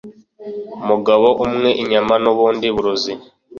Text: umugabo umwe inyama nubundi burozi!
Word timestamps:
umugabo 0.83 1.27
umwe 1.45 1.69
inyama 1.81 2.13
nubundi 2.23 2.67
burozi! 2.75 3.13